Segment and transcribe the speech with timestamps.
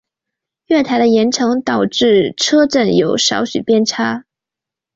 [0.65, 4.25] 月台的延长导致车站有少许偏差。